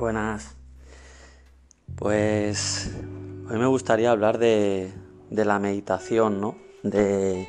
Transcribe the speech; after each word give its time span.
Buenas. 0.00 0.56
Pues 1.94 2.90
hoy 3.50 3.58
me 3.58 3.66
gustaría 3.66 4.10
hablar 4.10 4.38
de, 4.38 4.90
la 5.28 5.58
meditación, 5.58 6.40
¿no? 6.40 6.56
De, 6.82 7.46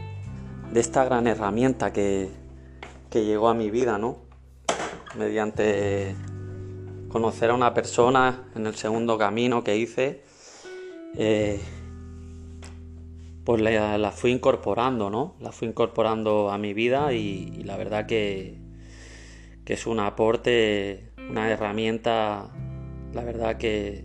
esta 0.76 1.06
gran 1.06 1.28
herramienta 1.28 1.94
que, 1.94 2.30
llegó 3.14 3.48
a 3.48 3.54
mi 3.54 3.70
vida, 3.70 3.98
¿no? 3.98 4.18
Mediante 5.18 6.14
conocer 7.08 7.52
a 7.52 7.54
una 7.54 7.74
persona 7.74 8.50
en 8.54 8.68
el 8.68 8.76
segundo 8.76 9.18
camino 9.18 9.64
que 9.64 9.78
hice, 9.78 10.22
eh, 11.16 11.62
pues 13.46 13.62
la, 13.62 14.12
fui 14.12 14.32
incorporando, 14.32 15.10
¿no? 15.10 15.36
La 15.40 15.54
fui 15.54 15.70
incorporando 15.70 16.52
a 16.52 16.58
mi 16.58 16.74
vida 16.74 17.14
y, 17.14 17.64
la 17.64 17.78
verdad 17.78 18.08
que, 18.08 18.58
que 19.64 19.76
es 19.76 19.88
un 19.88 20.02
aporte 20.02 21.11
una 21.32 21.50
herramienta, 21.50 22.52
la 23.14 23.24
verdad 23.24 23.56
que 23.56 24.04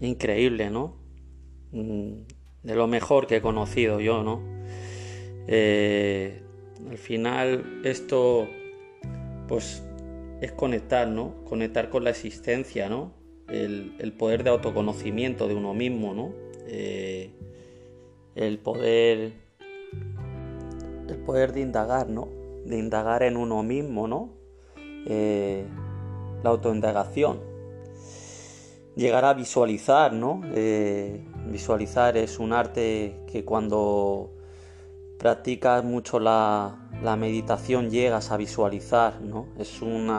increíble, 0.00 0.68
¿no? 0.68 0.94
Mm, 1.72 2.12
de 2.62 2.74
lo 2.74 2.86
mejor 2.86 3.26
que 3.26 3.36
he 3.36 3.40
conocido 3.40 3.98
yo, 3.98 4.22
¿no? 4.22 4.42
Eh, 5.48 6.42
al 6.90 6.98
final 6.98 7.80
esto, 7.82 8.46
pues, 9.48 9.82
es 10.42 10.52
conectar, 10.52 11.08
¿no? 11.08 11.42
Conectar 11.44 11.88
con 11.88 12.04
la 12.04 12.10
existencia, 12.10 12.90
¿no? 12.90 13.14
El, 13.48 14.12
poder 14.18 14.44
de 14.44 14.50
autoconocimiento 14.50 15.48
de 15.48 15.54
uno 15.54 15.72
mismo, 15.72 16.12
¿no? 16.12 16.34
Eh, 16.66 17.30
el 18.34 18.58
poder, 18.58 19.32
el 21.08 21.16
poder 21.24 21.52
de 21.54 21.62
indagar, 21.62 22.10
¿no? 22.10 22.28
De 22.66 22.78
indagar 22.78 23.22
en 23.22 23.38
uno 23.38 23.62
mismo, 23.62 24.06
¿no? 24.06 24.34
Eh, 25.06 25.64
la 26.42 26.50
autoindagación. 26.50 27.40
Llegar 28.96 29.24
a 29.24 29.34
visualizar, 29.34 30.12
¿no? 30.12 30.42
Eh, 30.52 31.24
visualizar 31.46 32.16
es 32.16 32.38
un 32.38 32.52
arte 32.52 33.16
que 33.30 33.44
cuando 33.44 34.30
practicas 35.18 35.84
mucho 35.84 36.18
la, 36.18 36.76
meditación 37.18 37.90
llegas 37.90 38.30
a 38.30 38.36
visualizar, 38.36 39.20
¿no? 39.20 39.46
Es 39.58 39.80
un, 39.82 40.10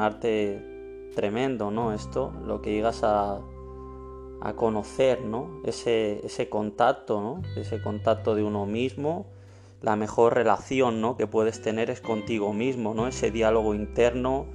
arte 0.00 1.10
tremendo, 1.14 1.70
¿no? 1.70 1.92
Esto, 1.92 2.32
lo 2.44 2.60
que 2.60 2.72
llegas 2.72 3.02
a, 3.02 3.40
a 4.40 4.52
conocer, 4.54 5.22
¿no? 5.22 5.60
Ese, 5.64 6.24
ese 6.24 6.48
contacto, 6.48 7.20
¿no? 7.20 7.42
Ese 7.56 7.80
contacto 7.80 8.34
de 8.34 8.42
uno 8.42 8.66
mismo, 8.66 9.26
la 9.82 9.96
mejor 9.96 10.34
relación, 10.34 11.00
¿no? 11.00 11.16
Que 11.16 11.26
puedes 11.26 11.62
tener 11.62 11.90
es 11.90 12.00
contigo 12.00 12.52
mismo, 12.52 12.94
¿no? 12.94 13.06
Ese 13.06 13.30
diálogo 13.30 13.74
interno, 13.74 14.46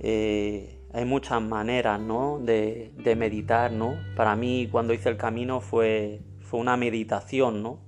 eh, 0.00 0.80
hay 0.92 1.04
muchas 1.04 1.42
maneras 1.42 2.00
de, 2.40 3.14
meditar, 3.16 3.72
¿no? 3.72 3.96
Para 4.16 4.36
mí 4.36 4.68
cuando 4.70 4.94
hice 4.94 5.08
el 5.08 5.16
camino 5.16 5.60
fue, 5.60 6.20
fue 6.40 6.60
una 6.60 6.76
meditación, 6.76 7.62
¿no? 7.62 7.80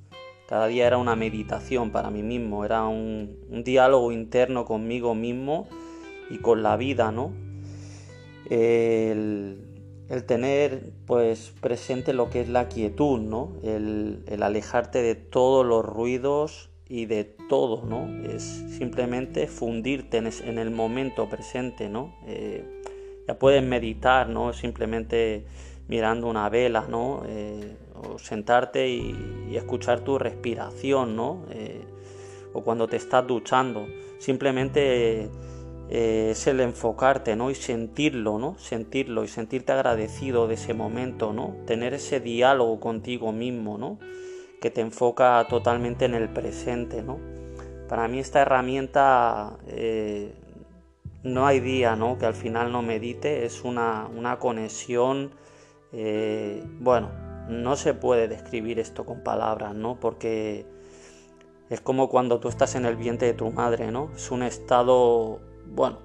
Cada 0.48 0.66
día 0.66 0.86
era 0.86 0.98
una 0.98 1.16
meditación 1.16 1.90
para 1.90 2.10
mí 2.10 2.22
mismo, 2.22 2.64
era 2.64 2.86
un, 2.86 3.62
diálogo 3.64 4.12
interno 4.12 4.64
conmigo 4.64 5.14
mismo 5.14 5.68
y 6.30 6.38
con 6.38 6.62
la 6.62 6.76
vida, 6.76 7.12
¿no? 7.12 7.32
El, 8.50 9.62
tener 10.26 10.92
pues 11.04 11.52
presente 11.60 12.12
lo 12.12 12.30
que 12.30 12.40
es 12.40 12.48
la 12.48 12.68
quietud, 12.68 13.20
¿no? 13.20 13.52
El, 13.62 14.24
el 14.26 14.42
alejarte 14.42 15.02
de 15.02 15.14
todos 15.14 15.66
los 15.66 15.84
ruidos 15.84 16.70
y 16.88 17.06
de 17.06 17.24
todo, 17.24 17.84
¿no? 17.84 18.08
Es 18.24 18.42
simplemente 18.42 19.48
fundirte 19.48 20.18
en, 20.18 20.58
el 20.58 20.70
momento 20.70 21.28
presente, 21.28 21.88
¿no? 21.88 22.14
Eh, 22.26 22.82
ya 23.26 23.38
puedes 23.38 23.62
meditar, 23.62 24.28
¿no? 24.28 24.52
Simplemente 24.52 25.44
mirando 25.88 26.28
una 26.28 26.48
vela, 26.48 26.86
¿no? 26.88 27.22
Eh, 27.26 27.76
o 27.94 28.18
sentarte 28.18 28.88
y, 28.88 29.56
escuchar 29.56 30.00
tu 30.00 30.18
respiración, 30.18 31.16
¿no? 31.16 31.44
Eh, 31.50 31.82
o 32.52 32.62
cuando 32.62 32.86
te 32.86 32.96
estás 32.96 33.26
duchando. 33.26 33.86
Simplemente 34.18 35.28
es 35.88 36.46
el 36.46 36.60
enfocarte, 36.60 37.36
¿no? 37.36 37.50
Y 37.50 37.54
sentirlo, 37.54 38.38
¿no? 38.38 38.56
Sentirlo 38.58 39.24
y 39.24 39.28
sentirte 39.28 39.72
agradecido 39.72 40.46
de 40.46 40.54
ese 40.54 40.72
momento, 40.72 41.32
¿no? 41.32 41.56
Tener 41.66 41.94
ese 41.94 42.20
diálogo 42.20 42.80
contigo 42.80 43.32
mismo, 43.32 43.76
¿no? 43.76 43.98
Que 44.60 44.70
te 44.70 44.80
enfoca 44.80 45.46
totalmente 45.48 46.04
en 46.04 46.14
el 46.14 46.28
presente, 46.28 47.02
¿no? 47.02 47.18
Para 47.88 48.08
mí 48.08 48.18
esta 48.18 48.42
herramienta 48.42 49.58
eh, 49.68 50.34
no 51.22 51.46
hay 51.46 51.60
día, 51.60 51.96
¿no? 51.96 52.18
Que 52.18 52.26
al 52.26 52.34
final 52.34 52.72
no 52.72 52.82
medite, 52.82 53.44
es 53.44 53.62
una, 53.64 54.08
conexión, 54.38 55.32
eh, 55.92 56.64
bueno, 56.80 57.10
no 57.48 57.76
se 57.76 57.94
puede 57.94 58.28
describir 58.28 58.78
esto 58.78 59.04
con 59.04 59.22
palabras, 59.22 59.74
¿no? 59.74 60.00
Porque 60.00 60.66
es 61.68 61.80
como 61.80 62.08
cuando 62.08 62.40
tú 62.40 62.48
estás 62.48 62.74
en 62.74 62.86
el 62.86 62.96
vientre 62.96 63.28
de 63.28 63.34
tu 63.34 63.50
madre, 63.50 63.90
¿no? 63.90 64.10
Es 64.14 64.30
un 64.30 64.42
estado, 64.42 65.40
bueno, 65.66 65.98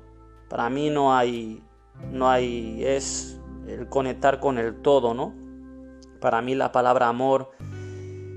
para 0.50 0.70
mí 0.70 0.90
no 0.90 1.16
hay, 1.16 1.64
no 2.12 2.30
hay, 2.30 2.84
es 2.84 3.40
el 3.68 3.88
conectar 3.88 4.40
con 4.40 4.58
el 4.58 4.82
todo, 4.82 5.14
¿no? 5.14 5.34
Para 6.20 6.42
mí 6.42 6.56
la 6.56 6.72
palabra 6.72 7.08
amor 7.08 7.52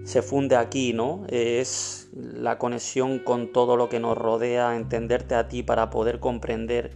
se 0.04 0.20
funde 0.20 0.56
aquí, 0.56 0.92
¿no? 0.92 1.24
Es 1.28 2.10
la 2.14 2.58
conexión 2.58 3.18
con 3.18 3.52
todo 3.52 3.76
lo 3.76 3.88
que 3.88 4.00
nos 4.00 4.16
rodea, 4.16 4.76
entenderte 4.76 5.34
a 5.34 5.48
ti 5.48 5.62
para 5.62 5.90
poder 5.90 6.20
comprender 6.20 6.92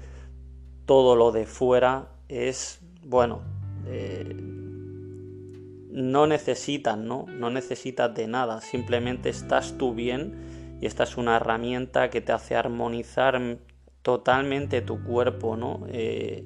todo 0.84 1.16
lo 1.16 1.32
de 1.32 1.46
fuera 1.46 2.08
es, 2.28 2.80
bueno, 3.02 3.40
eh, 3.86 4.34
no 5.90 6.26
necesitas, 6.26 6.98
¿no? 6.98 7.24
No 7.28 7.50
necesitas 7.50 8.14
de 8.14 8.28
nada, 8.28 8.60
simplemente 8.60 9.30
estás 9.30 9.76
tú 9.78 9.94
bien 9.94 10.76
y 10.80 10.86
esta 10.86 11.04
es 11.04 11.16
una 11.16 11.36
herramienta 11.36 12.10
que 12.10 12.20
te 12.20 12.32
hace 12.32 12.56
armonizar 12.56 13.58
totalmente 14.02 14.82
tu 14.82 15.02
cuerpo, 15.02 15.56
¿no? 15.56 15.86
Eh, 15.88 16.44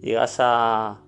llegas 0.00 0.36
a, 0.40 1.02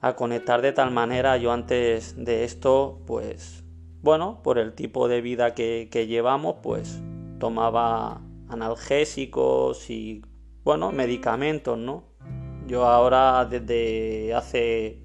a 0.00 0.16
conectar 0.16 0.60
de 0.60 0.72
tal 0.72 0.90
manera, 0.90 1.36
yo 1.36 1.52
antes 1.52 2.16
de 2.16 2.44
esto, 2.44 3.00
pues 3.06 3.61
bueno, 4.02 4.40
por 4.42 4.58
el 4.58 4.74
tipo 4.74 5.06
de 5.06 5.20
vida 5.20 5.54
que, 5.54 5.88
llevamos, 6.08 6.56
pues 6.62 7.00
tomaba 7.38 8.20
analgésicos 8.48 9.88
y, 9.90 10.22
bueno, 10.64 10.90
medicamentos, 10.90 11.78
¿no? 11.78 12.04
Yo 12.66 12.84
ahora 12.86 13.44
desde 13.44 14.34
hace, 14.34 15.02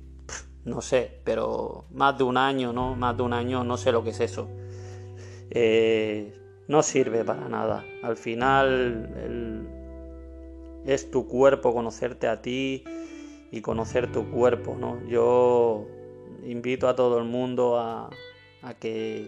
no 0.66 0.81
sé, 0.81 1.22
pero 1.24 1.86
más 1.91 2.18
de 2.18 2.24
un 2.24 2.38
año, 2.38 2.74
¿no? 2.74 2.96
Más 2.96 3.16
de 3.16 3.24
un 3.24 3.34
año 3.34 3.63
no 3.63 3.78
sé 3.78 3.91
lo 3.91 4.03
que 4.03 4.09
es 4.09 4.19
eso. 4.19 4.47
Eh, 5.52 6.34
no 6.68 6.81
sirve 6.81 7.24
para 7.24 7.47
nada. 7.47 7.86
Al 8.03 8.18
final 8.18 9.68
es 10.86 11.12
tu 11.12 11.28
cuerpo, 11.28 11.74
conocerte 11.74 12.28
a 12.28 12.41
ti 12.41 12.84
y 13.52 13.62
conocer 13.62 14.12
tu 14.12 14.30
cuerpo, 14.31 14.75
¿no? 14.80 15.06
Yo 15.07 15.86
invito 16.44 16.88
a 16.88 16.96
todo 16.96 17.19
el 17.19 17.25
mundo 17.25 17.78
a, 17.78 18.09
a 18.62 18.73
que, 18.73 19.28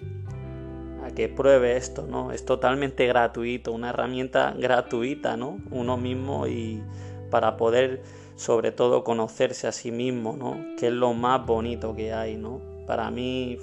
a 1.04 1.12
que 1.12 1.30
pruebe 1.30 1.78
esto, 1.78 2.08
¿no? 2.08 2.32
Es 2.32 2.46
totalmente 2.46 3.08
gratuito, 3.08 3.72
una 3.72 3.90
herramienta 3.90 4.54
gratuita, 4.58 5.38
¿no? 5.38 5.60
Uno 5.72 5.98
mismo 5.98 6.48
y 6.48 6.82
para 7.30 7.58
poder 7.58 8.02
sobre 8.36 8.72
todo 8.72 9.04
conocerse 9.04 9.68
a 9.68 9.72
sí 9.72 9.92
mismo, 9.92 10.36
¿no? 10.38 10.58
Que 10.78 10.88
es 10.88 10.94
lo 10.94 11.14
más 11.14 11.46
bonito 11.46 11.96
que 11.96 12.14
hay, 12.14 12.38
¿no? 12.38 12.62
Para 12.88 13.12
mí, 13.12 13.58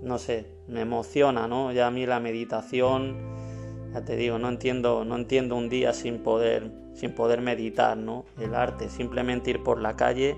no 0.00 0.18
sé, 0.18 0.46
me 0.68 0.82
emociona, 0.82 1.48
¿no? 1.48 1.72
Ya 1.72 1.88
a 1.88 1.90
mí 1.90 2.06
la 2.06 2.20
meditación, 2.20 3.16
ya 3.92 4.04
te 4.04 4.16
digo, 4.16 4.38
no 4.38 4.48
entiendo, 4.48 5.04
no 5.04 5.16
entiendo 5.16 5.56
un 5.56 5.68
día 5.68 5.92
sin 5.92 6.20
poder, 6.20 6.70
sin 6.94 7.14
poder 7.14 7.40
meditar, 7.40 7.96
¿no? 7.96 8.24
El 8.40 8.54
arte, 8.54 8.88
simplemente 8.88 9.50
ir 9.50 9.62
por 9.64 9.80
la 9.80 9.96
calle 9.96 10.36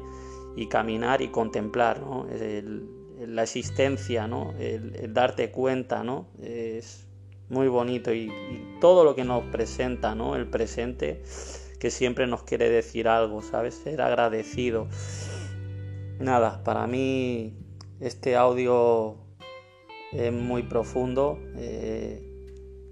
y 0.56 0.67
caminar 0.69 1.21
y 1.21 1.29
contemplar, 1.29 2.00
¿no? 2.00 2.26
El, 2.29 2.88
la 3.26 3.43
existencia, 3.43 4.26
¿no? 4.26 4.55
El, 4.59 5.12
darte 5.12 5.50
cuenta, 5.50 6.03
¿no? 6.05 6.29
Es 6.43 7.06
muy 7.49 7.69
bonito 7.69 8.12
y, 8.12 8.32
todo 8.81 9.05
lo 9.05 9.15
que 9.15 9.25
nos 9.25 9.44
presenta, 9.44 10.15
¿no? 10.15 10.37
El 10.37 10.47
presente 10.47 11.23
que 11.79 11.91
siempre 11.91 12.26
nos 12.26 12.43
quiere 12.43 12.69
decir 12.71 13.09
algo, 13.09 13.43
¿sabes? 13.43 13.75
Ser 13.75 14.00
agradecido. 14.00 14.88
Nada, 16.19 16.62
para 16.65 16.87
mí 16.87 17.56
este 18.00 18.37
audio 18.37 19.17
es 20.12 20.32
muy 20.32 20.62
profundo. 20.62 21.38
Eh, 21.56 22.23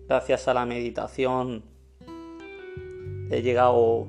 gracias 0.09 0.49
a 0.49 0.55
la 0.55 0.67
meditación 0.67 1.65
he 3.33 3.41
llegado 3.41 4.09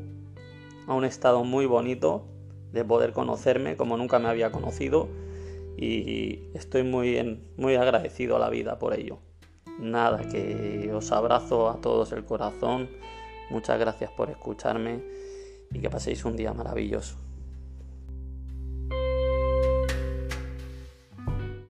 a 0.86 0.94
un 0.94 1.06
estado 1.06 1.44
muy 1.46 1.66
bonito 1.66 2.26
de 2.74 2.84
poder 2.84 3.14
conocerme 3.14 3.78
como 3.78 3.96
nunca 3.96 4.20
me 4.20 4.28
había 4.28 4.52
conocido 4.52 5.08
y 5.78 6.50
estoy 6.54 6.84
muy, 6.84 7.40
muy 7.58 7.76
agradecido 7.76 8.36
a 8.36 8.40
la 8.40 8.50
vida 8.50 8.80
por 8.80 8.94
ello. 8.98 9.20
Nada, 9.80 10.28
que 10.30 10.92
os 10.94 11.12
abrazo 11.12 11.70
a 11.70 11.82
todos 11.82 12.12
el 12.12 12.26
corazón, 12.26 12.90
muchas 13.50 13.80
gracias 13.80 14.12
por 14.12 14.30
escucharme 14.30 15.04
y 15.72 15.80
que 15.80 15.90
paséis 15.90 16.26
un 16.26 16.36
día 16.36 16.54
maravilloso. 16.54 17.23